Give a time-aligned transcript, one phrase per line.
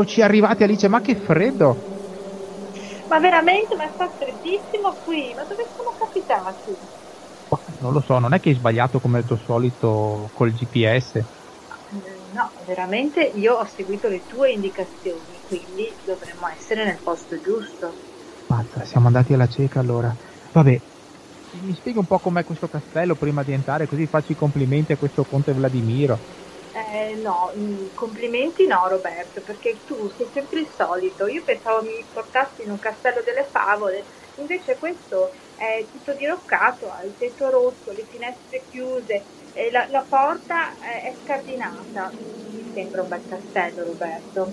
[0.00, 1.76] eccoci arrivati Alice, ma che freddo!
[3.08, 6.78] Ma veramente, ma sta freddissimo qui, ma dove siamo capitati?
[7.80, 11.16] Non lo so, non è che hai sbagliato come il tuo solito col GPS.
[11.16, 11.26] Eh,
[12.32, 17.98] no, veramente io ho seguito le tue indicazioni, quindi dovremmo essere nel posto giusto.
[18.46, 20.14] Mazza, siamo andati alla cieca allora.
[20.52, 20.80] Vabbè,
[21.60, 24.96] mi spieghi un po' com'è questo castello prima di entrare, così faccio i complimenti a
[24.96, 26.20] questo conte Vladimiro.
[26.72, 31.26] Eh, no, mm, complimenti no Roberto, perché tu sei sempre il solito.
[31.26, 37.02] Io pensavo mi portassi in un castello delle favole, invece questo è tutto diroccato, ha
[37.02, 42.14] il tetto rosso, le finestre chiuse, e la, la porta è, è scardinata.
[42.16, 44.52] Mi sembra un bel castello Roberto.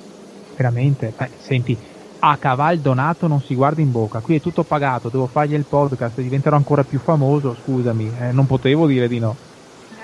[0.56, 1.13] Veramente?
[1.16, 1.80] Eh, senti,
[2.19, 5.67] a caval donato non si guarda in bocca, qui è tutto pagato, devo fargli il
[5.67, 9.38] podcast, diventerò ancora più famoso, scusami, eh, non potevo dire di no.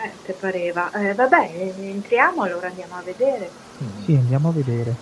[0.04, 0.92] Eh, te pareva.
[0.92, 3.50] Eh, vabbè, entriamo allora andiamo a vedere.
[4.04, 4.96] Sì, andiamo a vedere.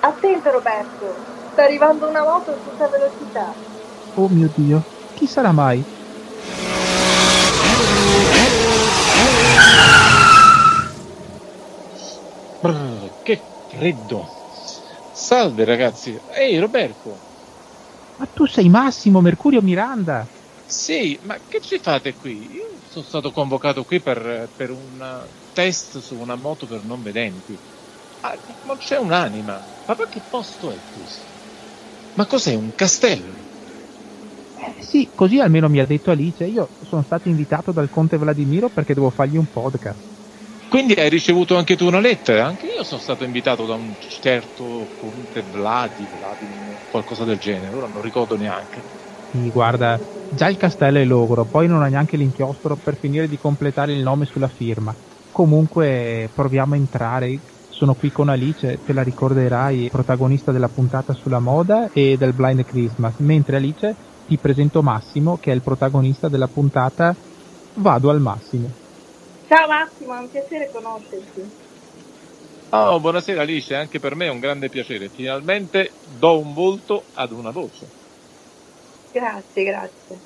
[0.00, 1.14] Attento Roberto,
[1.52, 3.52] sta arrivando una moto a tutta velocità.
[4.14, 4.82] Oh mio Dio,
[5.14, 5.84] chi sarà mai?
[12.60, 14.26] Brr, che freddo.
[15.12, 16.18] Salve ragazzi.
[16.30, 17.16] Ehi Roberto.
[18.16, 20.26] Ma tu sei Massimo Mercurio Miranda.
[20.70, 22.52] Sì, ma che ci fate qui?
[22.52, 27.58] Io sono stato convocato qui per, per un test su una moto per non vedenti.
[28.20, 29.66] Ah, non c'è un'anima.
[29.86, 31.32] Ma che posto è questo?
[32.14, 33.46] Ma cos'è un castello?
[34.52, 36.44] Eh, sì, così almeno mi ha detto Alice.
[36.44, 40.06] Io sono stato invitato dal conte Vladimiro perché devo fargli un podcast.
[40.68, 42.44] Quindi hai ricevuto anche tu una lettera?
[42.44, 47.86] Anche io sono stato invitato da un certo conte Vladi, Vladimir, qualcosa del genere, ora
[47.88, 48.84] non ricordo neanche.
[49.30, 53.36] Sì, guarda, già il castello è logoro, poi non ha neanche l'inchiostro per finire di
[53.36, 54.94] completare il nome sulla firma.
[55.30, 57.40] Comunque proviamo a entrare.
[57.68, 62.64] Sono qui con Alice, te la ricorderai, protagonista della puntata sulla moda e del Blind
[62.64, 63.94] Christmas, mentre Alice
[64.26, 67.14] ti presento Massimo, che è il protagonista della puntata
[67.74, 68.72] Vado al Massimo.
[69.46, 71.66] Ciao Massimo, è un piacere conoscerti.
[72.70, 75.08] Oh, buonasera Alice, anche per me è un grande piacere.
[75.10, 77.97] Finalmente do un volto ad una voce.
[79.12, 80.18] Grazie, grazie.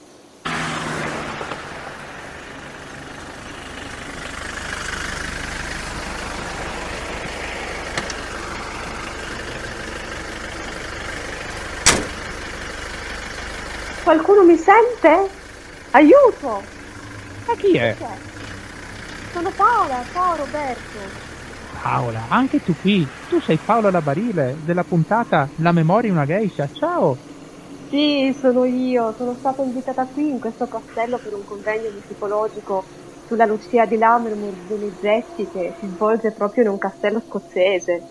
[14.02, 15.30] Qualcuno mi sente?
[15.92, 16.62] Aiuto!
[17.46, 17.96] Ma chi è?
[17.96, 18.04] Chi?
[19.32, 20.98] Sono Paola, ciao Roberto.
[21.80, 23.06] Paola, anche tu qui.
[23.28, 26.68] Tu sei Paola la Barile della puntata La memoria è una geisha.
[26.72, 27.31] Ciao!
[27.92, 32.82] Sì, sono io, sono stata invitata qui in questo castello per un convegno psicologico
[33.26, 38.02] sulla Lucia di Lammermoor Donizetti che si svolge proprio in un castello scozzese.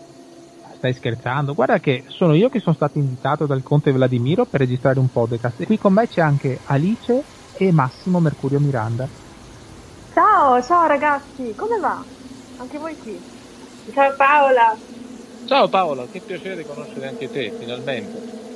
[0.78, 1.56] Stai scherzando?
[1.56, 5.62] Guarda che sono io che sono stato invitato dal conte Vladimiro per registrare un podcast
[5.62, 7.24] e qui con me c'è anche Alice
[7.58, 9.08] e Massimo Mercurio Miranda.
[10.14, 12.03] Ciao, ciao ragazzi, come va?
[12.58, 13.20] Anche voi qui.
[13.91, 14.78] Ciao Paola.
[15.47, 18.50] Ciao Paola, che piacere conoscere anche te, finalmente.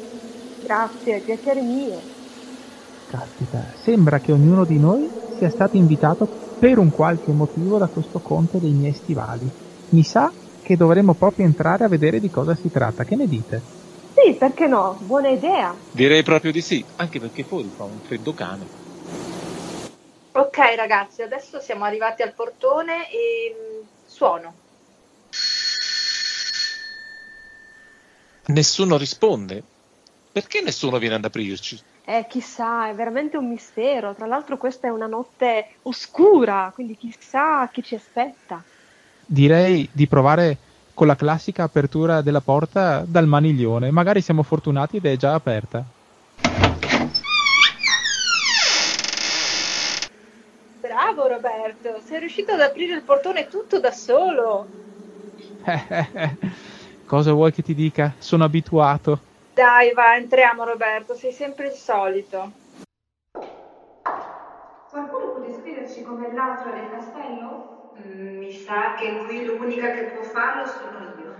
[0.65, 2.01] Grazie, piacere mio.
[3.07, 6.25] Caspita, sembra che ognuno di noi sia stato invitato
[6.57, 9.47] per un qualche motivo da questo conte dei miei stivali.
[9.89, 10.31] Mi sa
[10.63, 13.03] che dovremmo proprio entrare a vedere di cosa si tratta.
[13.03, 13.61] Che ne dite?
[14.15, 14.97] Sì, perché no?
[15.01, 15.75] Buona idea.
[15.91, 18.65] Direi proprio di sì, anche perché fuori fa un freddo cane.
[20.31, 24.53] Ok ragazzi, adesso siamo arrivati al portone e mm, suono.
[28.47, 29.63] Nessuno risponde.
[30.35, 31.79] Perché nessuno viene ad aprirci?
[32.03, 34.13] Eh, chissà, è veramente un mistero.
[34.13, 38.61] Tra l'altro questa è una notte oscura, quindi chissà chi ci aspetta.
[39.25, 40.57] Direi di provare
[40.93, 43.91] con la classica apertura della porta dal maniglione.
[43.91, 45.85] Magari siamo fortunati ed è già aperta.
[50.81, 54.67] Bravo Roberto, sei riuscito ad aprire il portone tutto da solo.
[57.05, 58.13] Cosa vuoi che ti dica?
[58.19, 59.21] Sono abituato.
[59.55, 62.51] Dai, va, entriamo Roberto, sei sempre il solito.
[64.89, 67.93] Qualcuno può descriverci com'è l'altro del castello?
[67.97, 71.33] Mm, mi sa che qui l'unica che può farlo sono io.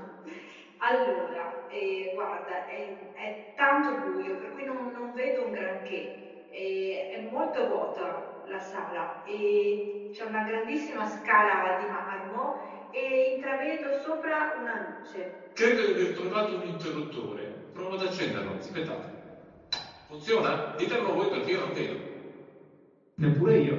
[0.78, 6.48] Allora, eh, guarda, è, è tanto buio, per cui non, non vedo un granché.
[6.50, 12.60] Eh, è molto vuota la sala e c'è una grandissima scala di marmo
[12.92, 15.50] e intravedo sopra una luce.
[15.54, 17.55] Credo di aver trovato un interruttore.
[17.76, 19.10] Provo ad accenderlo, aspettate.
[20.08, 20.74] Funziona?
[20.78, 21.96] Ditemelo voi perché io non vedo.
[23.16, 23.76] Neppure io.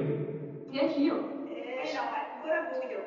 [0.69, 1.15] Neanch'io.
[1.47, 2.99] Eh no, è ancora buio.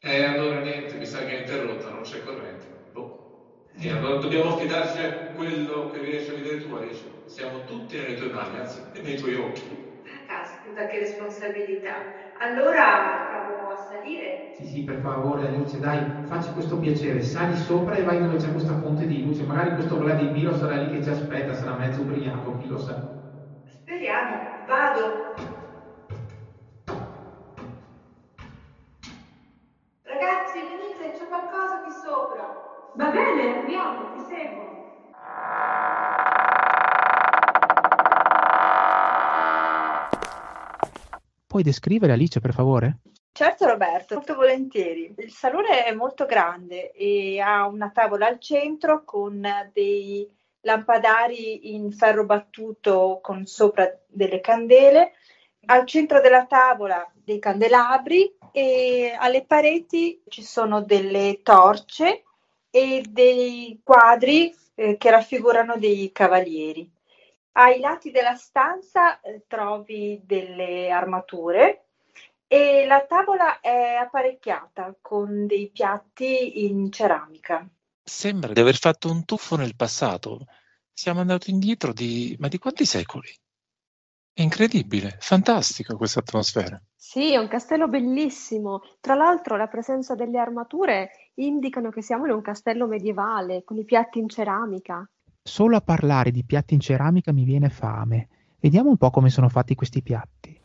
[0.00, 2.64] E eh, allora niente, mi sa che è interrotta, non c'è corrente.
[2.92, 3.68] Boh.
[3.76, 7.04] E allora dobbiamo affidarci a quello che riesci a vedere tu, Alice.
[7.26, 9.93] Siamo tutti nelle tue mani, anzi, nei tuoi occhi.
[10.74, 12.04] Caspita, che responsabilità.
[12.34, 14.42] Allora provo a salire.
[14.48, 17.20] Sì, sì, per favore, Alice, dai, facci questo piacere.
[17.20, 19.42] Sali sopra e vai dove c'è questa fonte di luce.
[19.42, 22.98] Magari questo Vladimiro sarà lì che ci aspetta, sarà mezzo ubriaco, chi lo sa.
[23.64, 24.52] Speriamo.
[24.62, 25.18] Vado.
[30.02, 32.48] Ragazzi, venite, c'è qualcosa qui sopra.
[32.92, 34.73] Va bene, andiamo, ti seguo.
[41.54, 42.98] Puoi descrivere Alice, per favore?
[43.30, 45.14] Certo Roberto, molto volentieri.
[45.18, 49.40] Il salone è molto grande e ha una tavola al centro con
[49.72, 50.28] dei
[50.62, 55.12] lampadari in ferro battuto con sopra delle candele,
[55.66, 62.24] al centro della tavola dei candelabri e alle pareti ci sono delle torce
[62.68, 66.93] e dei quadri eh, che raffigurano dei cavalieri.
[67.56, 71.86] Ai lati della stanza eh, trovi delle armature
[72.48, 77.64] e la tavola è apparecchiata con dei piatti in ceramica.
[78.02, 80.46] Sembra di aver fatto un tuffo nel passato.
[80.92, 82.36] Siamo andati indietro di...
[82.40, 83.28] ma di quanti secoli?
[84.32, 86.80] È incredibile, fantastica questa atmosfera.
[86.96, 88.82] Sì, è un castello bellissimo.
[88.98, 93.84] Tra l'altro la presenza delle armature indicano che siamo in un castello medievale, con i
[93.84, 95.08] piatti in ceramica.
[95.46, 98.28] Solo a parlare di piatti in ceramica mi viene fame.
[98.60, 100.58] Vediamo un po' come sono fatti questi piatti.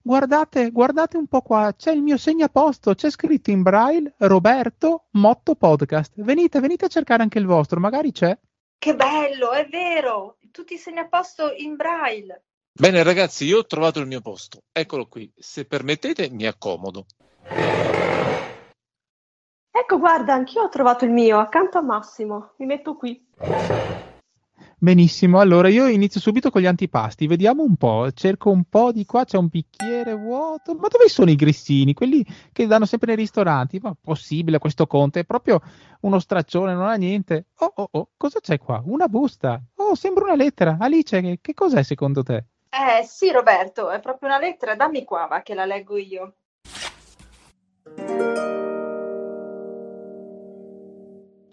[0.00, 5.56] Guardate, guardate un po' qua, c'è il mio segnaposto, c'è scritto in braille Roberto Motto
[5.56, 6.14] Podcast.
[6.22, 8.36] Venite, venite a cercare anche il vostro, magari c'è.
[8.78, 10.38] Che bello, è vero!
[10.50, 12.44] Tutti i segnaposto in braille.
[12.72, 14.62] Bene ragazzi, io ho trovato il mio posto.
[14.72, 15.30] Eccolo qui.
[15.36, 17.04] Se permettete, mi accomodo.
[19.80, 22.52] Ecco, guarda, anch'io ho trovato il mio, accanto a Massimo.
[22.56, 23.24] Mi metto qui.
[24.80, 27.26] Benissimo, allora io inizio subito con gli antipasti.
[27.26, 30.74] Vediamo un po', cerco un po' di qua, c'è un bicchiere vuoto.
[30.74, 31.94] Ma dove sono i grissini?
[31.94, 33.78] Quelli che danno sempre nei ristoranti?
[33.80, 35.20] Ma possibile questo conte?
[35.20, 35.60] È proprio
[36.00, 37.46] uno straccione, non ha niente.
[37.58, 38.82] Oh, oh, oh, cosa c'è qua?
[38.84, 39.60] Una busta.
[39.76, 40.76] Oh, sembra una lettera.
[40.80, 42.44] Alice, che, che cos'è secondo te?
[42.68, 44.74] Eh sì, Roberto, è proprio una lettera.
[44.74, 46.34] Dammi qua, va, che la leggo io.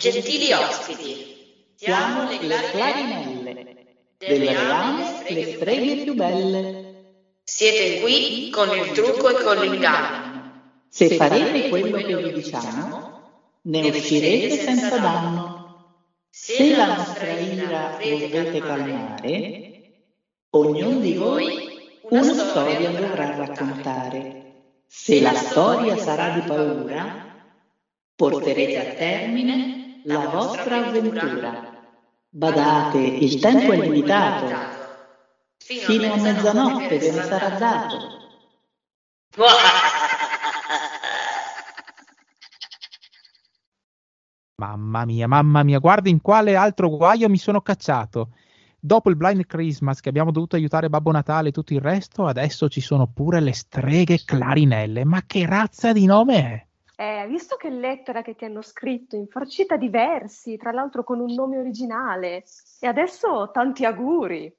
[0.06, 2.38] Gentili ospiti, siamo le
[2.69, 3.88] clarinelle,
[4.19, 7.40] delle reame le streghe più belle.
[7.44, 10.84] Siete qui con il trucco e con l'inganno.
[10.90, 15.80] Se farete quello che vi diciamo, ne uscirete senza danno.
[16.30, 19.72] Se la nostra ira volete calmare,
[20.51, 24.36] ognuno di voi una storia dovrà raccontare.
[24.86, 27.25] Se la storia sarà di paura,
[28.13, 31.74] porterete a termine la vostra avventura.
[32.30, 34.74] Badate, il tempo è limitato.
[35.58, 37.98] Fino a mezzanotte ve ne sarà dato.
[44.58, 48.30] Mamma mia, mamma mia, guarda in quale altro guaio mi sono cacciato.
[48.80, 52.70] Dopo il Blind Christmas che abbiamo dovuto aiutare Babbo Natale e tutto il resto, adesso
[52.70, 55.04] ci sono pure le streghe clarinelle.
[55.04, 56.68] Ma che razza di nome è?
[56.98, 61.34] Eh, visto che lettera che ti hanno scritto, infarcita di versi, tra l'altro con un
[61.34, 62.46] nome originale,
[62.80, 64.54] e adesso tanti auguri.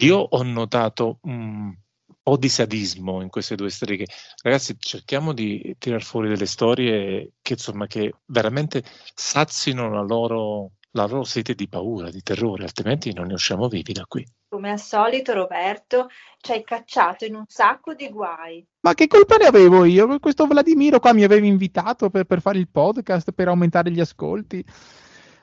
[0.00, 1.74] Io ho notato un
[2.22, 4.06] po' di sadismo in queste due streghe.
[4.42, 11.06] Ragazzi, cerchiamo di tirar fuori delle storie che, insomma, che veramente sazino la loro, la
[11.06, 14.24] loro sete di paura, di terrore, altrimenti non ne usciamo vivi da qui.
[14.50, 16.08] Come al solito, Roberto,
[16.40, 18.66] ci hai cacciato in un sacco di guai.
[18.80, 20.18] Ma che colpa ne avevo io?
[20.18, 24.64] Questo Vladimiro qua mi aveva invitato per, per fare il podcast, per aumentare gli ascolti.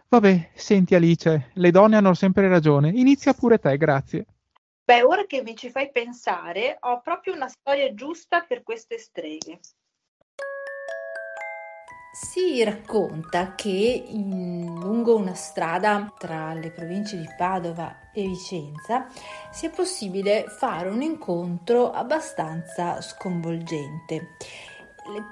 [0.10, 2.90] Vabbè, senti Alice, le donne hanno sempre ragione.
[2.90, 4.26] Inizia pure te, grazie.
[4.84, 9.62] Beh, ora che mi ci fai pensare, ho proprio una storia giusta per queste streghe.
[12.20, 19.06] Si racconta che in, lungo una strada tra le province di Padova e Vicenza
[19.52, 24.30] sia possibile fare un incontro abbastanza sconvolgente.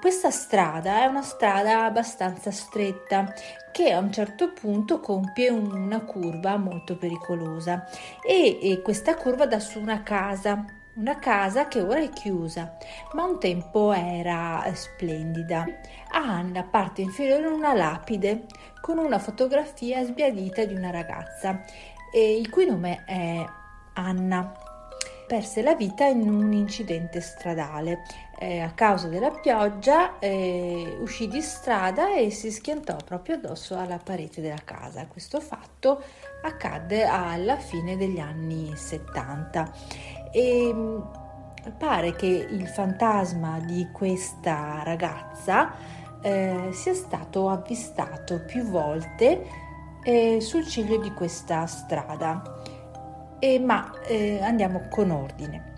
[0.00, 3.34] Questa strada è una strada abbastanza stretta
[3.72, 7.84] che a un certo punto compie una curva molto pericolosa
[8.24, 10.64] e, e questa curva dà su una casa
[10.96, 12.76] una casa che ora è chiusa,
[13.12, 15.64] ma un tempo era splendida.
[16.10, 18.46] Ha nella parte inferiore una lapide
[18.80, 21.62] con una fotografia sbiadita di una ragazza,
[22.12, 23.44] il cui nome è
[23.94, 24.52] Anna
[25.26, 28.02] perse la vita in un incidente stradale.
[28.38, 33.98] eh, a causa della pioggia eh, uscì di strada e si schiantò proprio addosso alla
[33.98, 35.06] parete della casa.
[35.06, 36.02] Questo fatto
[36.42, 39.72] accadde alla fine degli anni 70
[40.36, 41.00] e mm,
[41.78, 45.72] pare che il fantasma di questa ragazza
[46.20, 49.46] eh, sia stato avvistato più volte
[50.02, 52.42] eh, sul ciglio di questa strada.
[53.38, 55.75] E, ma eh, andiamo con ordine.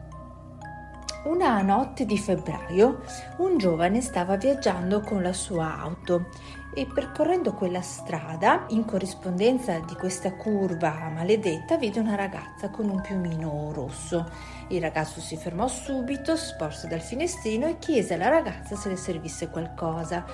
[1.28, 3.02] Una notte di febbraio
[3.36, 6.30] un giovane stava viaggiando con la sua auto
[6.72, 13.02] e percorrendo quella strada, in corrispondenza di questa curva maledetta, vide una ragazza con un
[13.02, 14.26] piumino rosso.
[14.68, 19.50] Il ragazzo si fermò subito, sporse dal finestrino e chiese alla ragazza se le servisse
[19.50, 20.24] qualcosa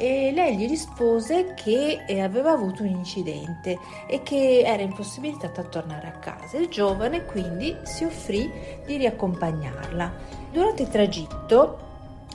[0.00, 5.64] e lei gli rispose che eh, aveva avuto un incidente e che era impossibilitata a
[5.64, 6.56] tornare a casa.
[6.56, 8.50] Il giovane quindi si offrì
[8.86, 10.12] di riaccompagnarla.
[10.50, 11.88] Durante il tragitto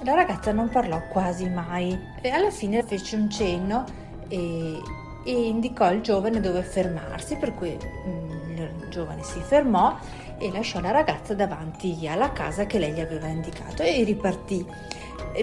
[0.04, 3.84] la ragazza non parlò quasi mai e alla fine fece un cenno
[4.28, 4.80] e,
[5.26, 9.98] e indicò al giovane dove fermarsi, per cui mm, il giovane si fermò
[10.38, 14.94] e lasciò la ragazza davanti alla casa che lei gli aveva indicato e ripartì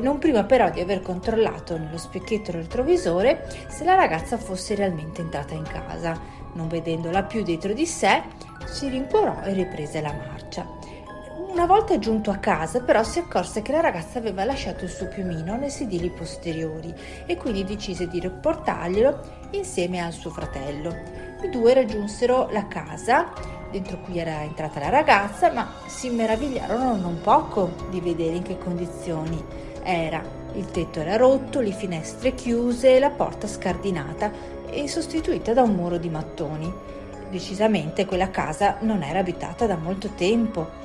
[0.00, 5.54] non prima però di aver controllato nello specchietto retrovisore se la ragazza fosse realmente entrata
[5.54, 6.18] in casa.
[6.54, 8.22] Non vedendola più dietro di sé,
[8.66, 10.66] si rincuorò e riprese la marcia.
[11.48, 15.08] Una volta giunto a casa però si accorse che la ragazza aveva lasciato il suo
[15.08, 16.94] piumino nei sedili posteriori
[17.26, 20.94] e quindi decise di riportarglielo insieme al suo fratello.
[21.42, 23.32] I due raggiunsero la casa
[23.70, 28.58] dentro cui era entrata la ragazza, ma si meravigliarono non poco di vedere in che
[28.58, 29.42] condizioni
[29.82, 30.22] era.
[30.54, 34.30] Il tetto era rotto, le finestre chiuse, la porta scardinata
[34.68, 36.72] e sostituita da un muro di mattoni.
[37.30, 40.80] Decisamente quella casa non era abitata da molto tempo.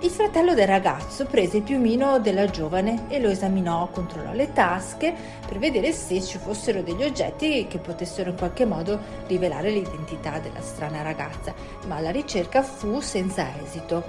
[0.00, 5.12] Il fratello del ragazzo prese il piumino della giovane e lo esaminò, controllò le tasche
[5.44, 10.60] per vedere se ci fossero degli oggetti che potessero in qualche modo rivelare l'identità della
[10.60, 11.52] strana ragazza,
[11.88, 14.04] ma la ricerca fu senza esito.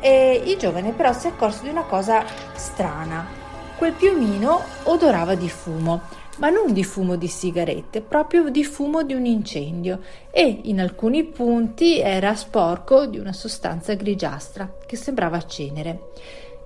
[0.00, 2.24] E il giovane però si accorse di una cosa
[2.54, 3.39] strana.
[3.80, 6.02] Quel piumino odorava di fumo,
[6.36, 11.24] ma non di fumo di sigarette, proprio di fumo di un incendio e in alcuni
[11.24, 16.10] punti era sporco di una sostanza grigiastra che sembrava cenere.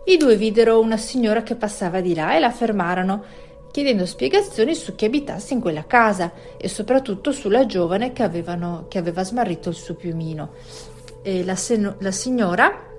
[0.06, 3.23] I due videro una signora che passava di là e la fermarono,
[3.71, 8.99] chiedendo spiegazioni su chi abitasse in quella casa e soprattutto sulla giovane che, avevano, che
[8.99, 10.50] aveva smarrito il suo piumino.
[11.23, 12.92] La, sen- la signora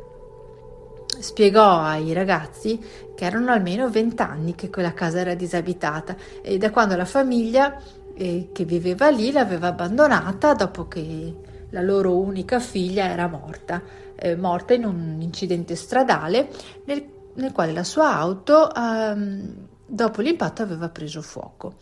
[1.25, 2.79] spiegò ai ragazzi
[3.15, 7.81] che erano almeno vent'anni che quella casa era disabitata e da quando la famiglia
[8.13, 11.33] eh, che viveva lì l'aveva abbandonata dopo che
[11.71, 13.81] la loro unica figlia era morta,
[14.15, 16.49] eh, morta in un incidente stradale
[16.85, 17.03] nel,
[17.33, 19.53] nel quale la sua auto ehm,
[19.83, 21.77] dopo l'impatto aveva preso fuoco.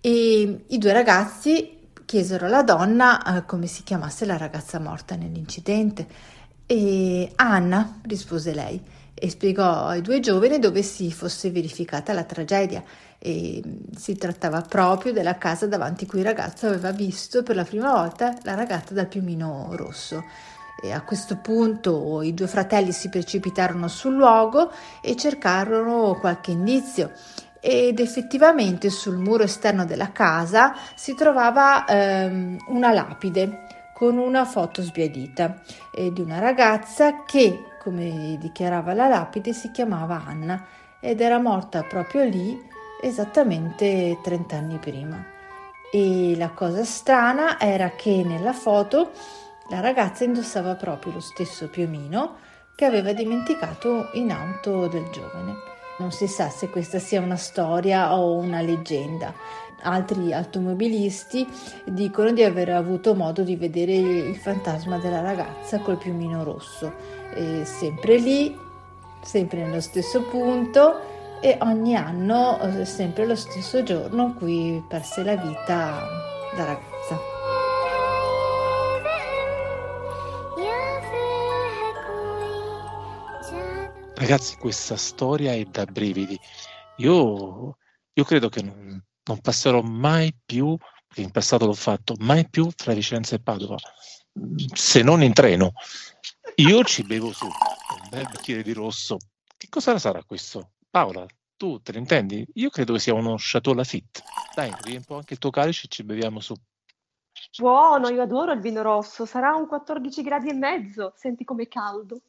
[0.00, 6.32] E i due ragazzi chiesero alla donna eh, come si chiamasse la ragazza morta nell'incidente
[6.66, 8.80] e Anna, rispose lei,
[9.14, 12.82] e spiegò ai due giovani dove si fosse verificata la tragedia.
[13.18, 13.62] E
[13.96, 18.36] si trattava proprio della casa davanti cui il ragazzo aveva visto per la prima volta
[18.42, 20.24] la ragazza dal piumino rosso.
[20.82, 27.12] E a questo punto i due fratelli si precipitarono sul luogo e cercarono qualche indizio
[27.66, 33.63] ed effettivamente sul muro esterno della casa si trovava ehm, una lapide
[33.94, 40.24] con una foto sbiadita eh, di una ragazza che, come dichiarava la lapide, si chiamava
[40.26, 40.66] Anna
[41.00, 42.60] ed era morta proprio lì
[43.00, 45.24] esattamente 30 anni prima.
[45.92, 49.12] E la cosa strana era che nella foto
[49.68, 52.36] la ragazza indossava proprio lo stesso piumino
[52.74, 55.73] che aveva dimenticato in auto del giovane.
[55.96, 59.32] Non si sa se questa sia una storia o una leggenda,
[59.82, 61.46] altri automobilisti
[61.84, 66.92] dicono di aver avuto modo di vedere il fantasma della ragazza col piumino rosso,
[67.34, 68.58] e sempre lì,
[69.22, 75.22] sempre nello stesso punto e ogni anno eh, sempre lo stesso giorno in cui perse
[75.22, 76.06] la vita
[76.56, 76.93] la ragazza.
[84.16, 86.38] Ragazzi, questa storia è da brividi.
[86.98, 87.76] Io,
[88.12, 92.68] io credo che non, non passerò mai più, perché in passato l'ho fatto, mai più
[92.70, 93.76] tra Vicenza e Padova,
[94.72, 95.72] se non in treno.
[96.56, 99.16] Io ci bevo su un bel bicchiere di rosso.
[99.56, 100.74] Che cosa sarà questo?
[100.88, 102.46] Paola, tu te ne intendi?
[102.54, 104.22] Io credo che sia uno Chateau Lafitte.
[104.54, 106.54] Dai, riempo anche il tuo calice e ci beviamo su.
[107.58, 112.20] Buono, io adoro il vino rosso, sarà un 14 gradi e mezzo, senti com'è caldo.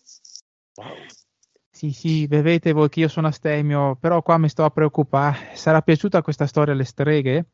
[0.76, 1.06] Wow.
[1.76, 5.56] Sì, sì, bevete voi che io sono astemio, però qua mi sto a preoccupare.
[5.56, 7.48] Sarà piaciuta questa storia alle streghe?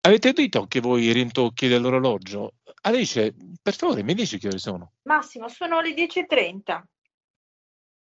[0.00, 2.54] Avete udito anche voi i rintocchi dell'orologio?
[2.80, 3.32] Alice,
[3.62, 4.90] per favore, mi dici che ore sono?
[5.02, 6.82] Massimo, sono le 10.30.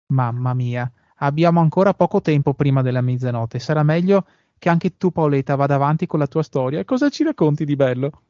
[0.07, 3.59] Mamma mia, abbiamo ancora poco tempo prima della mezzanotte.
[3.59, 4.25] Sarà meglio
[4.57, 6.83] che anche tu, Paoletta, vada avanti con la tua storia.
[6.83, 8.23] Cosa ci racconti di bello?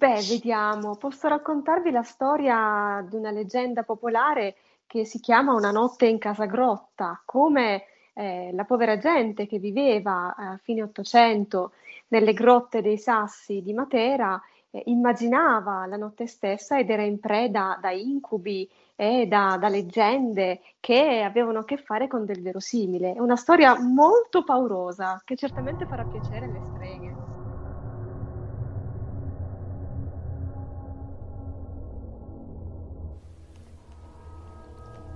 [0.00, 6.06] Beh, vediamo, posso raccontarvi la storia di una leggenda popolare che si chiama Una notte
[6.06, 7.82] in casa grotta, come
[8.14, 11.72] eh, la povera gente che viveva a fine Ottocento
[12.08, 14.40] nelle grotte dei Sassi di Matera
[14.70, 18.66] eh, immaginava la notte stessa ed era in preda da incubi
[18.96, 23.12] e da, da, leggende che avevano a che fare con del verosimile.
[23.16, 27.09] È una storia molto paurosa che certamente farà piacere alle streghe.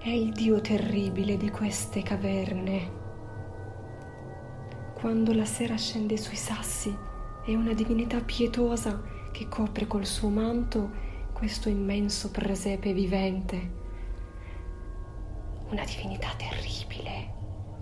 [0.04, 2.90] È il dio terribile di queste caverne.
[4.92, 6.94] Quando la sera scende sui sassi,
[7.42, 10.90] è una divinità pietosa che copre col suo manto
[11.32, 13.70] questo immenso presepe vivente.
[15.70, 17.32] Una divinità terribile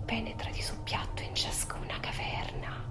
[0.05, 2.89] penetra di soppiatto in ciascuna caverna.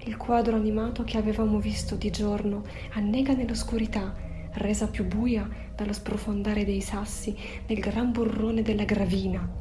[0.00, 4.14] Il quadro animato che avevamo visto di giorno annega nell'oscurità,
[4.52, 9.60] resa più buia dallo sprofondare dei sassi nel gran burrone della gravina.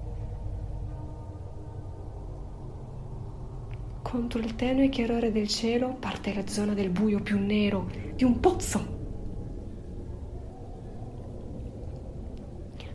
[4.02, 8.40] Contro il tenue chiarore del cielo parte la zona del buio più nero di un
[8.40, 9.00] pozzo.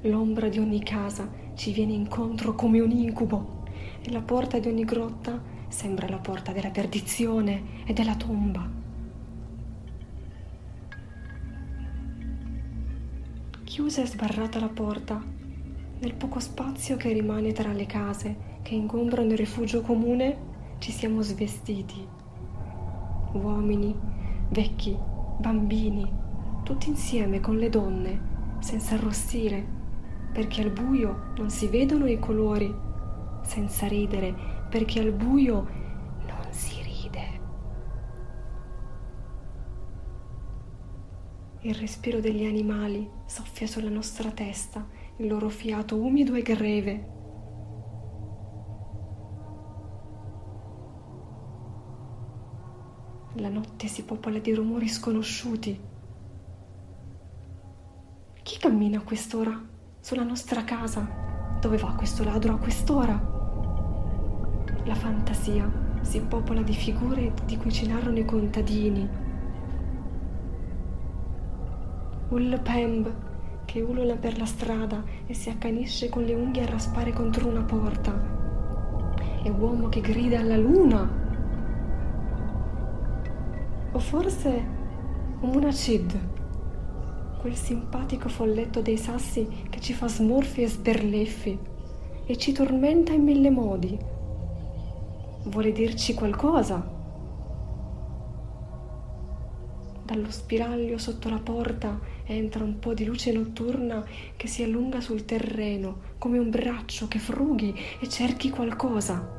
[0.02, 3.64] L'ombra di ogni casa ci viene incontro come un incubo
[4.02, 8.75] e la porta di ogni grotta sembra la porta della perdizione e della tomba.
[13.76, 15.22] Chiusa e sbarrata la porta,
[15.98, 20.38] nel poco spazio che rimane tra le case che ingombrano il rifugio comune,
[20.78, 22.02] ci siamo svestiti.
[23.32, 23.94] Uomini,
[24.48, 24.96] vecchi,
[25.38, 26.10] bambini,
[26.62, 28.20] tutti insieme con le donne,
[28.60, 29.62] senza arrostire,
[30.32, 32.74] perché al buio non si vedono i colori,
[33.42, 34.34] senza ridere,
[34.70, 35.75] perché al buio
[41.66, 47.08] Il respiro degli animali soffia sulla nostra testa, il loro fiato umido e greve
[53.34, 55.80] La notte si popola di rumori sconosciuti.
[58.44, 59.60] Chi cammina a quest'ora
[59.98, 61.58] sulla nostra casa?
[61.60, 63.12] Dove va questo ladro a quest'ora?
[64.84, 69.25] La fantasia si popola di figure di cui ci narrano i contadini.
[72.28, 73.14] Un Pemb
[73.64, 77.62] che ulula per la strada e si accanisce con le unghie a raspare contro una
[77.62, 78.34] porta.
[79.44, 81.24] E uomo che grida alla luna
[83.92, 84.48] o forse
[85.40, 86.18] un Munacid,
[87.38, 91.58] quel simpatico folletto dei sassi che ci fa smorfi e sberleffi
[92.26, 93.98] e ci tormenta in mille modi.
[95.44, 96.94] Vuole dirci qualcosa?
[100.04, 104.04] Dallo spiraglio sotto la porta entra un po' di luce notturna
[104.36, 109.36] che si allunga sul terreno come un braccio che frughi e cerchi qualcosa.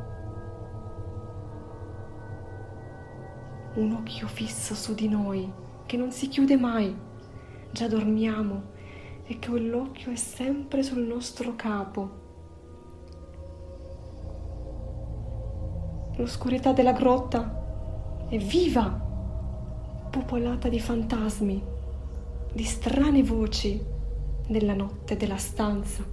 [3.78, 5.52] un occhio fisso su di noi
[5.86, 6.96] che non si chiude mai.
[7.72, 8.76] Già dormiamo
[9.26, 12.26] e quell'occhio è sempre sul nostro capo.
[16.16, 18.90] L'oscurità della grotta è viva,
[20.10, 21.64] popolata di fantasmi,
[22.58, 23.80] di strane voci
[24.48, 26.04] nella notte della stanza.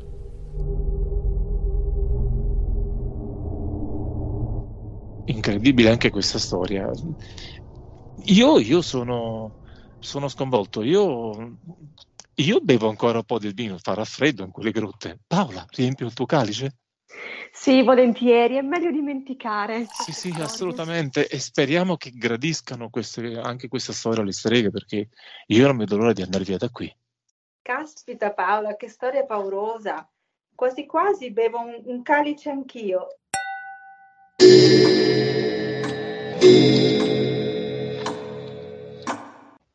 [5.25, 6.91] Incredibile anche questa storia.
[8.25, 9.63] Io, io sono,
[10.01, 10.83] sono, sconvolto.
[10.83, 11.57] Io,
[12.35, 15.21] io, bevo ancora un po' del vino, farà freddo in quelle grotte.
[15.27, 16.77] Paola, riempio il tuo calice?
[17.57, 19.87] Sì, volentieri, è meglio dimenticare.
[19.89, 21.29] Sì, sì, assolutamente.
[21.29, 25.09] E speriamo che gradiscano queste, anche questa storia alle streghe, perché
[25.47, 26.93] io non vedo l'ora di andare via da qui.
[27.63, 30.07] Caspita Paola, che storia paurosa.
[30.53, 33.07] Quasi quasi bevo un, un calice anch'io.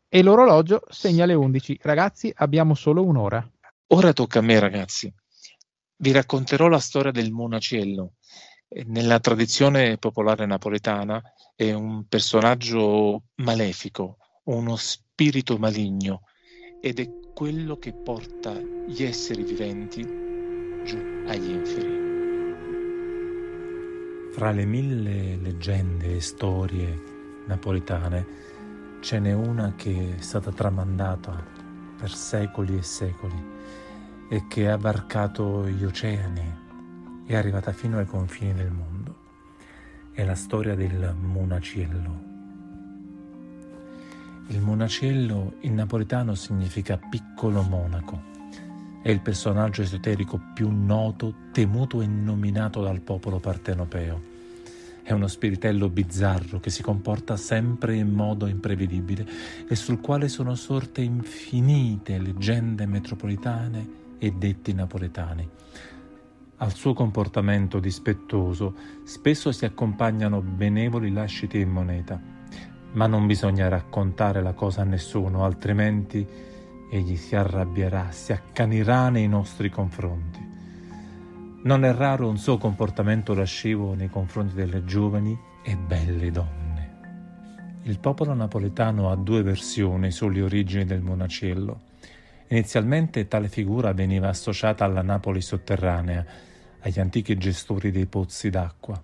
[0.09, 1.79] E l'orologio segna le 11.
[1.81, 3.49] Ragazzi, abbiamo solo un'ora.
[3.87, 5.11] Ora tocca a me, ragazzi.
[6.01, 8.13] Vi racconterò la storia del monacello.
[8.85, 11.21] Nella tradizione popolare napoletana
[11.55, 16.21] è un personaggio malefico, uno spirito spirito maligno
[16.79, 20.01] ed è quello che porta gli esseri viventi
[20.85, 21.97] giù agli inferi.
[24.31, 28.25] Fra le mille leggende e storie napoletane
[29.01, 31.45] ce n'è una che è stata tramandata
[31.97, 33.58] per secoli e secoli
[34.31, 36.67] e che ha varcato gli oceani
[37.25, 39.17] e è arrivata fino ai confini del mondo.
[40.11, 42.27] È la storia del Monaciello.
[44.47, 48.27] Il Monacello in napoletano significa piccolo monaco.
[49.01, 54.37] È il personaggio esoterico più noto, temuto e nominato dal popolo partenopeo.
[55.01, 59.27] È uno spiritello bizzarro che si comporta sempre in modo imprevedibile
[59.67, 65.49] e sul quale sono sorte infinite leggende metropolitane e detti napoletani.
[66.57, 72.37] Al suo comportamento dispettoso spesso si accompagnano benevoli lasciti in moneta
[72.91, 76.25] ma non bisogna raccontare la cosa a nessuno, altrimenti
[76.89, 80.47] egli si arrabbierà, si accanirà nei nostri confronti.
[81.61, 86.67] Non è raro un suo comportamento lascivo nei confronti delle giovani e belle donne.
[87.83, 91.87] Il popolo napoletano ha due versioni sulle origini del monacello.
[92.51, 96.25] Inizialmente tale figura veniva associata alla Napoli sotterranea,
[96.79, 98.99] agli antichi gestori dei pozzi d'acqua,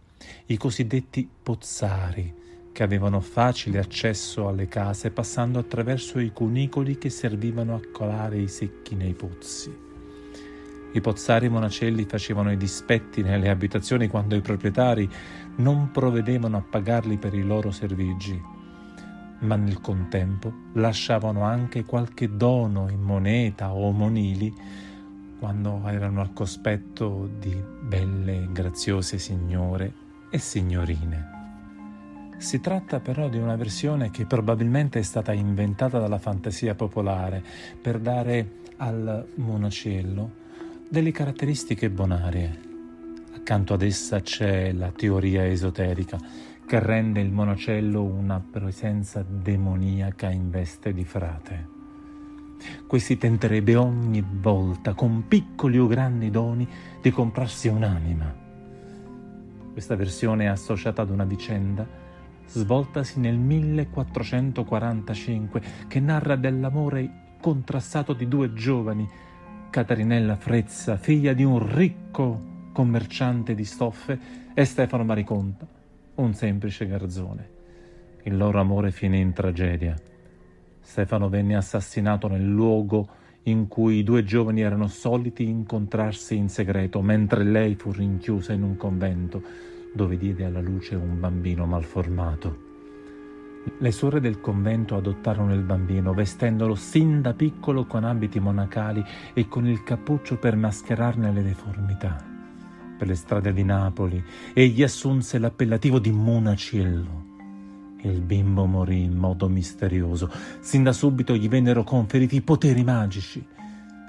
[0.48, 2.34] i cosiddetti pozzari,
[2.72, 8.48] che avevano facile accesso alle case passando attraverso i cunicoli che servivano a colare i
[8.48, 9.72] secchi nei pozzi.
[10.94, 15.08] I pozzari monacelli facevano i dispetti nelle abitazioni quando i proprietari
[15.58, 18.55] non provvedevano a pagarli per i loro servigi,
[19.40, 24.54] ma nel contempo lasciavano anche qualche dono in moneta o monili
[25.40, 29.94] quando erano al cospetto di belle e graziose signore
[30.30, 31.34] e signorine.
[32.38, 37.44] Si tratta però di una versione che probabilmente è stata inventata dalla fantasia popolare
[37.82, 40.44] per dare al monacello
[40.90, 42.60] delle caratteristiche bonarie.
[43.36, 46.18] Accanto ad essa c'è la teoria esoterica
[46.66, 51.74] che rende il monacello una presenza demoniaca in veste di frate.
[52.88, 56.68] Questi tenterebbe ogni volta, con piccoli o grandi doni,
[57.02, 58.34] di comprarsi un'anima.
[59.72, 61.86] Questa versione è associata ad una vicenda
[62.48, 69.08] svoltasi nel 1445, che narra dell'amore contrastato di due giovani,
[69.70, 74.18] Catarinella Frezza, figlia di un ricco commerciante di stoffe,
[74.54, 75.68] e Stefano Mariconta,
[76.16, 77.50] un semplice garzone.
[78.24, 79.96] Il loro amore finì in tragedia.
[80.80, 83.08] Stefano venne assassinato nel luogo
[83.44, 88.64] in cui i due giovani erano soliti incontrarsi in segreto, mentre lei fu rinchiusa in
[88.64, 89.42] un convento
[89.94, 92.64] dove diede alla luce un bambino malformato.
[93.80, 99.48] Le suore del convento adottarono il bambino, vestendolo sin da piccolo con abiti monacali e
[99.48, 102.35] con il cappuccio per mascherarne le deformità.
[102.98, 107.34] Per le strade di Napoli egli assunse l'appellativo di Monaciello.
[108.02, 110.32] Il bimbo morì in modo misterioso.
[110.62, 113.46] Sin da subito gli vennero conferiti poteri magici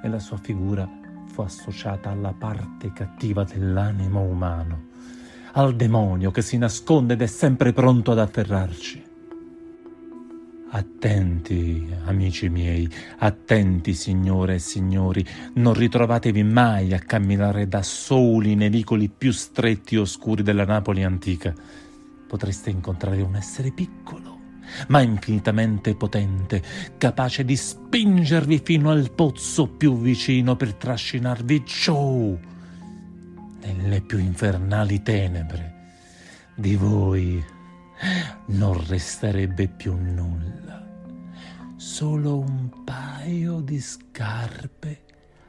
[0.02, 0.88] e la sua figura
[1.26, 4.94] fu associata alla parte cattiva dell'animo umano
[5.56, 9.05] al demonio che si nasconde ed è sempre pronto ad afferrarci.
[10.76, 12.86] Attenti, amici miei,
[13.20, 19.94] attenti, signore e signori, non ritrovatevi mai a camminare da soli nei vicoli più stretti
[19.94, 21.54] e oscuri della Napoli antica.
[22.28, 24.38] Potreste incontrare un essere piccolo,
[24.88, 26.62] ma infinitamente potente,
[26.98, 32.38] capace di spingervi fino al pozzo più vicino per trascinarvi giù
[33.62, 35.72] nelle più infernali tenebre.
[36.54, 37.42] Di voi
[38.46, 40.86] non resterebbe più nulla,
[41.76, 45.04] solo un paio di scarpe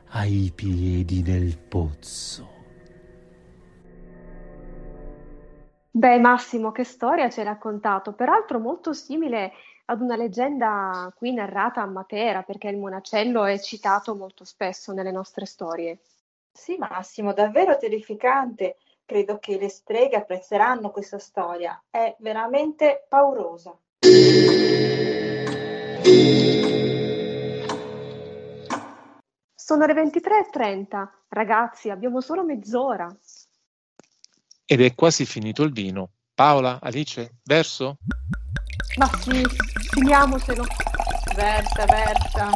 [0.10, 2.56] ai piedi del pozzo.
[5.92, 9.52] Beh, Massimo, che storia ci hai raccontato, peraltro molto simile
[9.86, 15.12] ad una leggenda qui narrata a Matera, perché il monacello è citato molto spesso nelle
[15.12, 16.00] nostre storie.
[16.52, 18.78] Sì, Massimo, davvero terrificante.
[19.08, 21.82] Credo che le streghe apprezzeranno questa storia.
[21.90, 23.74] È veramente paurosa.
[29.56, 31.08] Sono le 23.30.
[31.30, 33.08] Ragazzi, abbiamo solo mezz'ora.
[34.66, 36.10] Ed è quasi finito il vino.
[36.34, 38.00] Paola, Alice, verso?
[38.98, 39.42] Ma sì,
[39.94, 40.66] finiamocelo.
[41.34, 42.50] Versa, versa.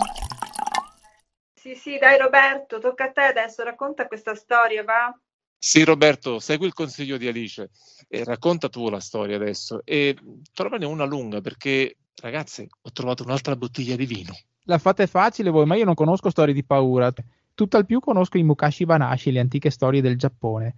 [1.54, 5.18] Sì, sì, dai Roberto, tocca a te adesso, racconta questa storia, va?
[5.64, 7.70] Sì, Roberto, segui il consiglio di Alice
[8.08, 10.18] e racconta tu la storia adesso e
[10.52, 14.32] trovane una lunga perché Ragazzi, ho trovato un'altra bottiglia di vino.
[14.66, 17.12] La fate facile voi, ma io non conosco storie di paura.
[17.56, 20.76] Tutt'al più conosco i Mukashi Banashi, le antiche storie del Giappone.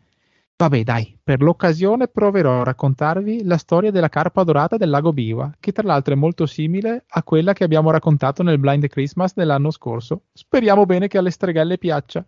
[0.55, 5.53] Vabbè, dai, per l'occasione proverò a raccontarvi la storia della carpa dorata del lago Biwa,
[5.59, 9.71] che tra l'altro è molto simile a quella che abbiamo raccontato nel Blind Christmas dell'anno
[9.71, 10.27] scorso.
[10.31, 12.25] Speriamo bene che alle stregelle piaccia.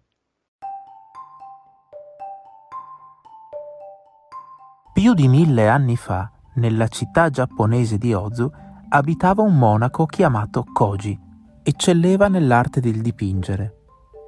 [4.96, 8.50] Più di mille anni fa, nella città giapponese di Ozu,
[8.88, 11.20] abitava un monaco chiamato Koji.
[11.64, 13.76] Eccelleva nell'arte del dipingere.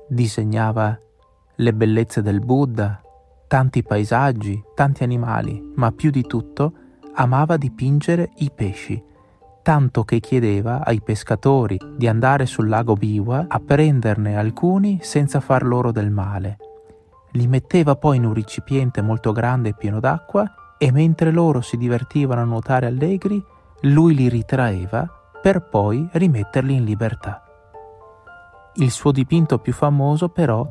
[0.10, 1.00] Disegnava
[1.56, 3.02] le bellezze del Buddha,
[3.48, 6.74] tanti paesaggi, tanti animali, ma più di tutto
[7.16, 9.02] amava dipingere i pesci,
[9.62, 15.64] tanto che chiedeva ai pescatori di andare sul lago Biwa a prenderne alcuni senza far
[15.64, 16.58] loro del male.
[17.38, 21.78] Li metteva poi in un recipiente molto grande e pieno d'acqua e mentre loro si
[21.78, 23.44] divertivano a nuotare allegri,
[23.82, 25.08] lui li ritraeva
[25.40, 27.44] per poi rimetterli in libertà.
[28.78, 30.68] Il suo dipinto più famoso però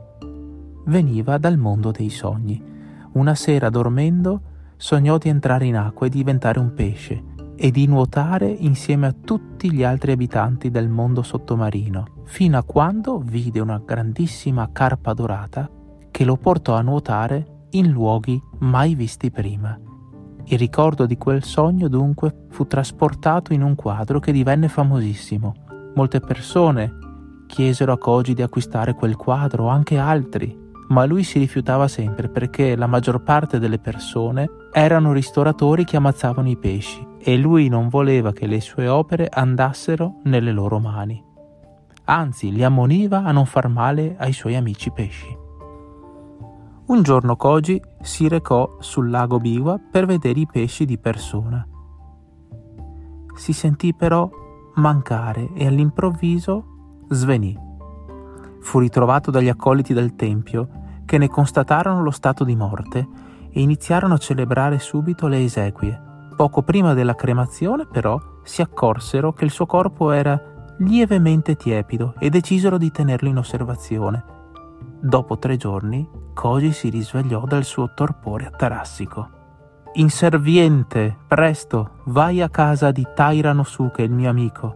[0.86, 2.60] veniva dal mondo dei sogni.
[3.12, 4.40] Una sera dormendo
[4.76, 7.22] sognò di entrare in acqua e diventare un pesce
[7.54, 13.20] e di nuotare insieme a tutti gli altri abitanti del mondo sottomarino, fino a quando
[13.20, 15.70] vide una grandissima carpa dorata
[16.16, 19.78] che lo portò a nuotare in luoghi mai visti prima.
[20.44, 25.52] Il ricordo di quel sogno dunque fu trasportato in un quadro che divenne famosissimo.
[25.94, 26.90] Molte persone
[27.46, 32.76] chiesero a Koji di acquistare quel quadro, anche altri, ma lui si rifiutava sempre perché
[32.76, 38.32] la maggior parte delle persone erano ristoratori che ammazzavano i pesci e lui non voleva
[38.32, 41.22] che le sue opere andassero nelle loro mani.
[42.04, 45.35] Anzi, li ammoniva a non far male ai suoi amici pesci.
[46.88, 51.66] Un giorno Koji si recò sul lago Biwa per vedere i pesci di persona.
[53.34, 54.30] Si sentì però
[54.76, 57.58] mancare e all'improvviso svenì.
[58.60, 60.68] Fu ritrovato dagli accoliti del tempio
[61.04, 63.08] che ne constatarono lo stato di morte
[63.50, 66.00] e iniziarono a celebrare subito le esequie.
[66.36, 70.40] Poco prima della cremazione però si accorsero che il suo corpo era
[70.78, 74.35] lievemente tiepido e decisero di tenerlo in osservazione.
[75.00, 79.30] Dopo tre giorni Koji si risvegliò dal suo torpore atarassico.
[79.94, 84.74] Inserviente, presto, vai a casa di Taira Nosuke, il mio amico.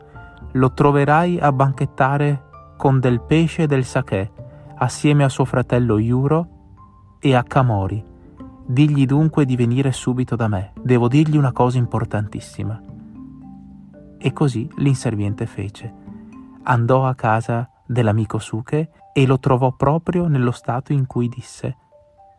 [0.53, 4.33] Lo troverai a banchettare con del pesce e del sake,
[4.77, 6.49] assieme a suo fratello Yuro
[7.19, 8.03] e a Kamori.
[8.65, 12.81] Digli dunque di venire subito da me, devo dirgli una cosa importantissima.
[14.17, 15.93] E così l'inserviente fece.
[16.63, 21.77] Andò a casa dell'amico Suke e lo trovò proprio nello stato in cui disse.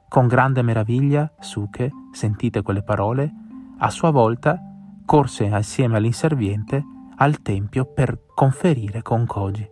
[0.08, 3.32] Con grande meraviglia, Suke, sentite quelle parole,
[3.78, 4.60] a sua volta
[5.06, 6.84] corse assieme all'inserviente
[7.18, 9.70] al tempio per conferire con Koji.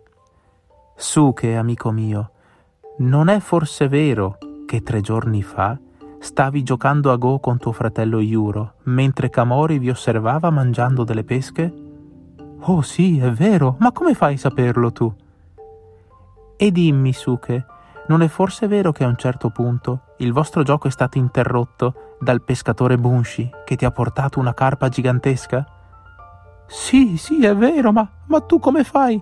[0.96, 2.32] Suke, amico mio,
[2.98, 5.78] non è forse vero che tre giorni fa
[6.20, 11.72] stavi giocando a go con tuo fratello Yuro, mentre Kamori vi osservava mangiando delle pesche?
[12.60, 15.12] Oh sì, è vero, ma come fai a saperlo tu?
[16.62, 17.64] E dimmi, Suke,
[18.08, 22.16] non è forse vero che a un certo punto il vostro gioco è stato interrotto
[22.20, 25.64] dal pescatore Bunshi che ti ha portato una carpa gigantesca?
[26.66, 29.18] Sì, sì, è vero, ma, ma tu come fai?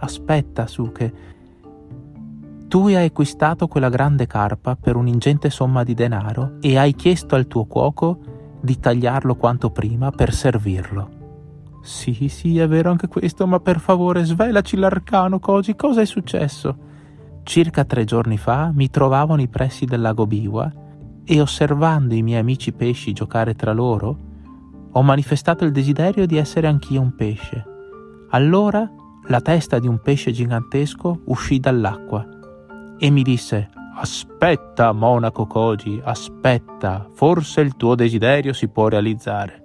[0.00, 1.14] Aspetta, Suke.
[2.66, 7.46] Tu hai acquistato quella grande carpa per un'ingente somma di denaro e hai chiesto al
[7.46, 8.18] tuo cuoco
[8.60, 11.23] di tagliarlo quanto prima per servirlo.
[11.84, 16.78] Sì, sì, è vero anche questo, ma per favore svelaci l'arcano, Koji, cosa è successo?
[17.42, 20.72] Circa tre giorni fa mi trovavo nei pressi del lago Biwa
[21.22, 24.18] e osservando i miei amici pesci giocare tra loro,
[24.92, 27.64] ho manifestato il desiderio di essere anch'io un pesce.
[28.30, 28.90] Allora
[29.26, 32.26] la testa di un pesce gigantesco uscì dall'acqua
[32.96, 39.63] e mi disse Aspetta, monaco Koji, aspetta, forse il tuo desiderio si può realizzare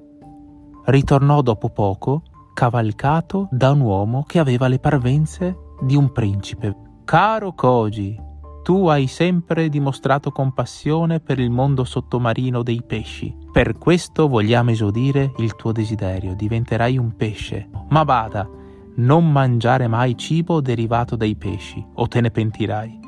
[0.90, 2.24] ritornò dopo poco,
[2.54, 6.76] cavalcato da un uomo che aveva le parvenze di un principe.
[7.06, 8.20] Caro Koji,
[8.64, 13.36] tu hai sempre dimostrato compassione per il mondo sottomarino dei pesci.
[13.52, 17.70] Per questo vogliamo esaudire il tuo desiderio, diventerai un pesce.
[17.90, 18.48] Ma bada,
[18.96, 23.00] non mangiare mai cibo derivato dai pesci, o te ne pentirai.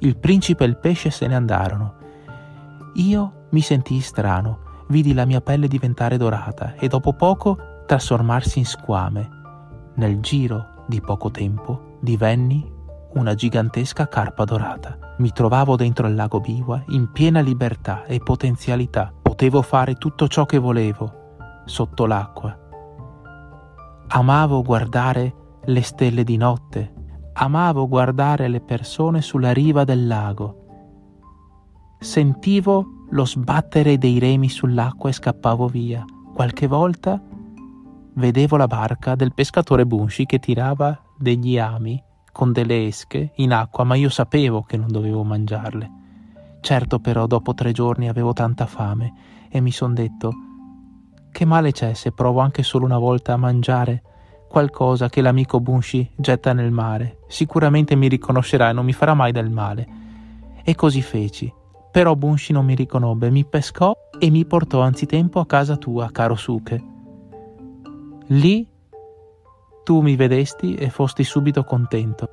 [0.00, 1.94] Il principe e il pesce se ne andarono.
[2.94, 8.66] Io mi sentii strano vidi la mia pelle diventare dorata e dopo poco trasformarsi in
[8.66, 9.28] squame.
[9.94, 12.78] Nel giro di poco tempo divenni
[13.14, 14.98] una gigantesca carpa dorata.
[15.18, 19.12] Mi trovavo dentro il lago Biwa in piena libertà e potenzialità.
[19.20, 22.56] Potevo fare tutto ciò che volevo sotto l'acqua.
[24.08, 26.94] Amavo guardare le stelle di notte,
[27.34, 30.56] amavo guardare le persone sulla riva del lago.
[31.98, 36.04] Sentivo lo sbattere dei remi sull'acqua e scappavo via.
[36.32, 37.20] Qualche volta
[38.14, 43.84] vedevo la barca del pescatore Bunshi che tirava degli ami con delle esche in acqua,
[43.84, 45.90] ma io sapevo che non dovevo mangiarle.
[46.60, 49.12] Certo però dopo tre giorni avevo tanta fame
[49.48, 50.32] e mi son detto
[51.32, 54.02] che male c'è se provo anche solo una volta a mangiare
[54.48, 57.18] qualcosa che l'amico Bunshi getta nel mare.
[57.28, 59.88] Sicuramente mi riconoscerà e non mi farà mai del male.
[60.62, 61.52] E così feci.
[61.90, 66.36] Però Bunshi non mi riconobbe, mi pescò e mi portò anzitempo a casa tua, caro
[66.36, 66.84] Suke.
[68.28, 68.68] Lì
[69.82, 72.30] tu mi vedesti e fosti subito contento.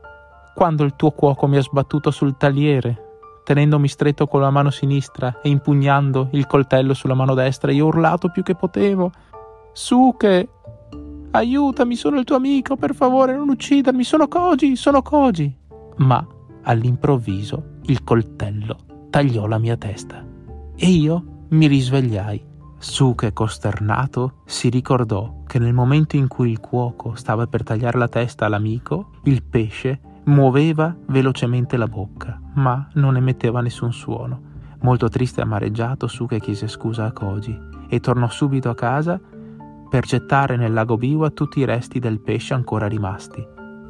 [0.53, 3.05] Quando il tuo cuoco mi ha sbattuto sul tagliere,
[3.43, 7.87] tenendomi stretto con la mano sinistra e impugnando il coltello sulla mano destra, io ho
[7.87, 9.09] urlato più che potevo.
[9.71, 10.49] Suke,
[11.31, 15.57] aiutami, sono il tuo amico, per favore non uccidermi, sono Koji, sono Koji.
[15.97, 16.23] Ma
[16.61, 20.25] all'improvviso il coltello tagliò la mia testa
[20.75, 22.45] e io mi risvegliai.
[22.79, 28.07] Suke, costernato, si ricordò che nel momento in cui il cuoco stava per tagliare la
[28.07, 34.41] testa all'amico, il pesce Muoveva velocemente la bocca, ma non emetteva nessun suono.
[34.81, 39.19] Molto triste e amareggiato, Suke chiese scusa a Koji e tornò subito a casa
[39.89, 43.41] per gettare nel lago Biwa tutti i resti del pesce ancora rimasti.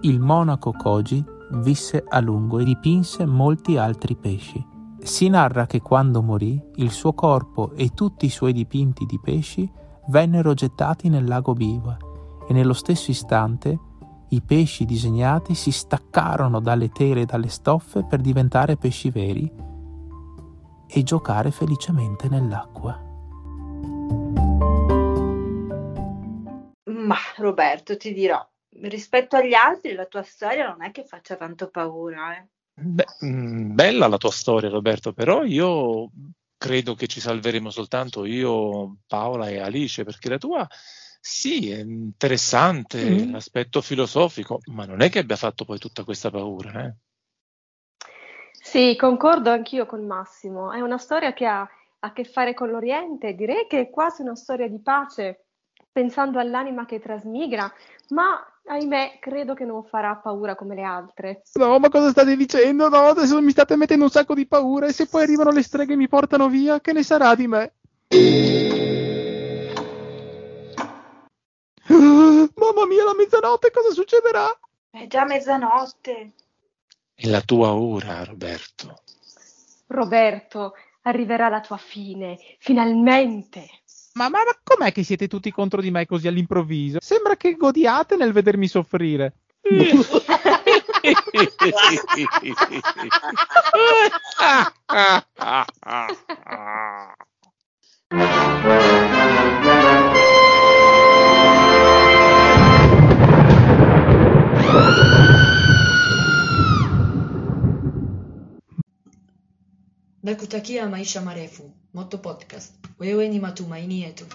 [0.01, 4.63] Il monaco Koji visse a lungo e dipinse molti altri pesci.
[5.08, 9.67] Si narra che quando morì, il suo corpo e tutti i suoi dipinti di pesci
[10.08, 11.98] vennero gettati nel lago Biwa
[12.46, 13.80] e nello stesso istante
[14.32, 19.50] i pesci disegnati si staccarono dalle tele e dalle stoffe per diventare pesci veri
[20.89, 23.02] e giocare felicemente nell'acqua.
[26.84, 28.46] Ma Roberto, ti dirò,
[28.82, 32.48] rispetto agli altri la tua storia non è che faccia tanto paura, eh?
[32.79, 36.09] Beh, mh, bella la tua storia, Roberto, però io
[36.57, 40.67] credo che ci salveremo soltanto io, Paola e Alice, perché la tua
[41.19, 43.31] sì, è interessante Mm.
[43.31, 46.95] l'aspetto filosofico, ma non è che abbia fatto poi tutta questa paura, eh?
[48.51, 50.71] Sì, concordo anch'io con Massimo.
[50.71, 51.67] È una storia che ha
[51.99, 55.45] a che fare con l'Oriente, direi che è quasi una storia di pace,
[55.91, 57.71] pensando all'anima che trasmigra,
[58.09, 61.41] ma ahimè, credo che non farà paura come le altre.
[61.53, 62.89] No, ma cosa state dicendo?
[62.89, 65.93] No, adesso mi state mettendo un sacco di paura e se poi arrivano le streghe
[65.93, 67.73] e mi portano via, che ne sarà di me?
[71.88, 74.47] Mamma mia, la mezzanotte, cosa succederà?
[74.89, 76.32] È già mezzanotte.
[77.13, 79.01] È la tua ora, Roberto.
[79.88, 83.67] Roberto, arriverà la tua fine, finalmente.
[84.17, 86.97] Ma, ma, ma com'è che siete tutti contro di me così all'improvviso?
[86.99, 89.34] Sembra che godiate nel vedermi soffrire.
[110.23, 111.71] Nakutakia maisha marefu.
[111.91, 112.87] Moto Podcast.
[112.99, 114.25] Wewe ni matumaini yetu.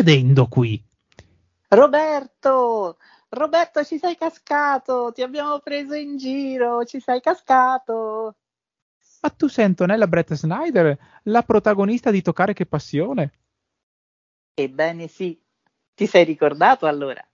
[0.00, 0.82] Succedendo qui?
[1.68, 2.96] Roberto,
[3.28, 8.34] Roberto, ci sei cascato, ti abbiamo preso in giro, ci sei cascato.
[9.20, 13.32] Ma tu sei Antonella Brett Snyder, la protagonista di Toccare che passione?
[14.54, 15.38] Ebbene sì,
[15.94, 17.24] ti sei ricordato allora?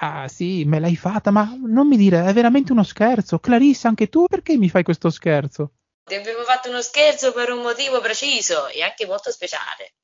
[0.00, 3.38] Ah, sì, me l'hai fatta, ma non mi dire, è veramente uno scherzo.
[3.38, 5.72] Clarissa, anche tu perché mi fai questo scherzo?
[6.04, 9.95] Ti abbiamo fatto uno scherzo per un motivo preciso e anche molto speciale.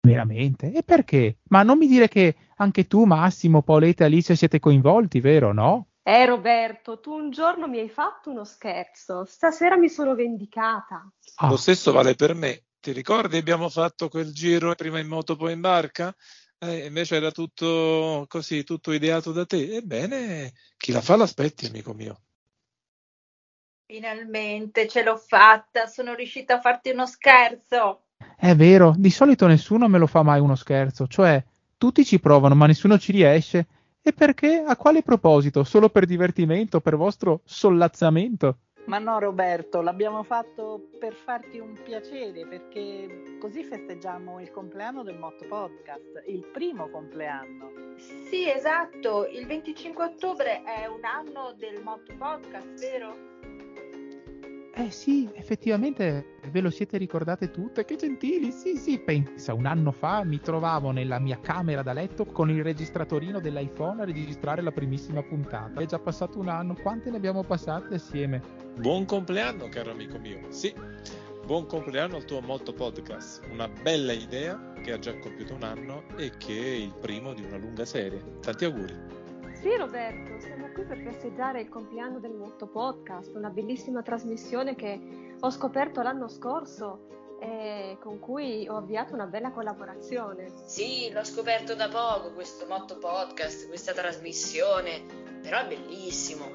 [0.00, 0.72] Veramente?
[0.72, 1.38] E perché?
[1.48, 5.88] Ma non mi dire che anche tu, Massimo, Paoletta e Alice siete coinvolti, vero, no?
[6.02, 11.10] Eh Roberto, tu un giorno mi hai fatto uno scherzo, stasera mi sono vendicata.
[11.48, 12.64] Lo stesso vale per me.
[12.80, 16.14] Ti ricordi abbiamo fatto quel giro prima in moto poi in barca?
[16.58, 19.76] Eh, invece era tutto così, tutto ideato da te.
[19.76, 22.22] Ebbene, chi la fa l'aspetti, amico mio.
[23.86, 28.06] Finalmente ce l'ho fatta, sono riuscita a farti uno scherzo.
[28.36, 31.42] È vero, di solito nessuno me lo fa mai uno scherzo, cioè
[31.76, 33.66] tutti ci provano ma nessuno ci riesce.
[34.02, 34.62] E perché?
[34.66, 35.62] A quale proposito?
[35.62, 38.56] Solo per divertimento, per vostro sollazzamento?
[38.86, 45.18] Ma no Roberto, l'abbiamo fatto per farti un piacere perché così festeggiamo il compleanno del
[45.18, 47.70] Motto Podcast, il primo compleanno.
[48.30, 53.49] Sì, esatto, il 25 ottobre è un anno del Motto Podcast, vero?
[54.80, 59.92] Eh sì, effettivamente ve lo siete ricordate tutte, che gentili, sì sì, pensa, un anno
[59.92, 64.72] fa mi trovavo nella mia camera da letto con il registratorino dell'iPhone a registrare la
[64.72, 65.82] primissima puntata.
[65.82, 68.40] È già passato un anno, quante ne abbiamo passate assieme?
[68.78, 70.46] Buon compleanno, caro amico mio.
[70.48, 70.72] Sì,
[71.44, 73.42] buon compleanno al tuo Molto Podcast.
[73.52, 77.42] Una bella idea che ha già compiuto un anno e che è il primo di
[77.42, 78.38] una lunga serie.
[78.40, 79.19] Tanti auguri.
[79.60, 84.98] Sì Roberto, siamo qui per festeggiare il compleanno del Motto Podcast, una bellissima trasmissione che
[85.38, 90.50] ho scoperto l'anno scorso e con cui ho avviato una bella collaborazione.
[90.64, 95.02] Sì, l'ho scoperto da poco questo Motto Podcast, questa trasmissione,
[95.42, 96.46] però è bellissimo.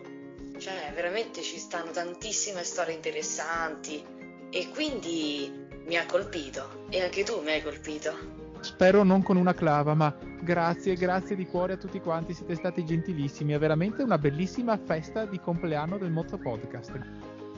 [0.58, 4.04] Cioè, veramente ci stanno tantissime storie interessanti
[4.50, 8.35] e quindi mi ha colpito e anche tu mi hai colpito.
[8.66, 10.12] Spero non con una clava, ma
[10.42, 13.54] grazie, grazie di cuore a tutti quanti, siete stati gentilissimi.
[13.54, 17.00] È veramente una bellissima festa di compleanno del Motto Podcast.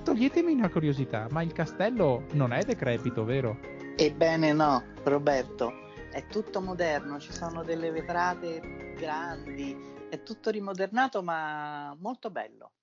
[0.03, 3.57] Toglietemi una curiosità, ma il castello non è decrepito, vero?
[3.95, 5.71] Ebbene no, Roberto,
[6.11, 9.77] è tutto moderno, ci sono delle vetrate grandi,
[10.09, 12.73] è tutto rimodernato ma molto bello.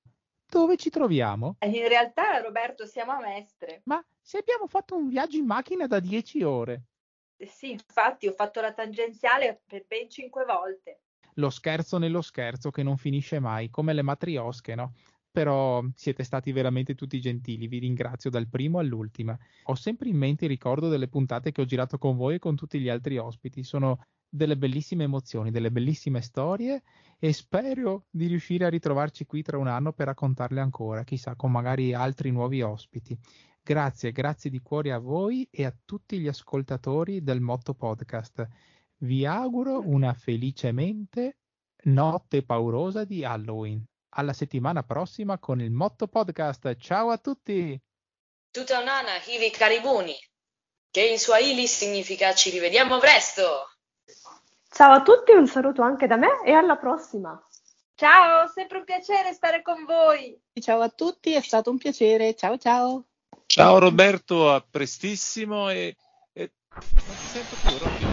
[0.48, 1.56] Dove ci troviamo?
[1.60, 3.82] In realtà, Roberto, siamo a Mestre.
[3.84, 6.84] Ma se abbiamo fatto un viaggio in macchina da 10 ore.
[7.46, 11.00] Sì, infatti ho fatto la tangenziale per ben cinque volte.
[11.34, 14.94] Lo scherzo nello scherzo che non finisce mai, come le matriosche, no?
[15.30, 19.36] Però siete stati veramente tutti gentili, vi ringrazio dal primo all'ultima.
[19.64, 22.54] Ho sempre in mente il ricordo delle puntate che ho girato con voi e con
[22.54, 23.64] tutti gli altri ospiti.
[23.64, 26.82] Sono delle bellissime emozioni, delle bellissime storie
[27.18, 31.50] e spero di riuscire a ritrovarci qui tra un anno per raccontarle ancora, chissà, con
[31.50, 33.18] magari altri nuovi ospiti.
[33.66, 38.46] Grazie, grazie di cuore a voi e a tutti gli ascoltatori del Motto Podcast.
[38.98, 41.38] Vi auguro una felicemente
[41.84, 43.82] notte paurosa di Halloween.
[44.16, 46.76] Alla settimana prossima con il Motto Podcast.
[46.76, 47.80] Ciao a tutti!
[48.50, 50.14] Tutanana hivi karibuni,
[50.90, 53.70] che in Swahili significa ci rivediamo presto.
[54.68, 57.42] Ciao a tutti, un saluto anche da me e alla prossima.
[57.94, 60.38] Ciao, sempre un piacere stare con voi.
[60.60, 62.34] Ciao a tutti, è stato un piacere.
[62.34, 63.06] Ciao ciao.
[63.46, 65.96] Ciao Roberto, a prestissimo e,
[66.32, 66.52] e...
[67.06, 68.04] non ti sento più Robby.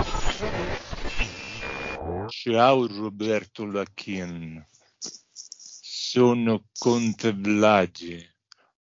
[2.27, 4.65] Ciao Roberto Lacchin,
[5.31, 8.35] sono Conte Blage.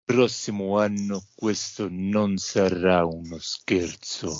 [0.04, 4.32] Prossimo anno questo non sarà uno scherzo.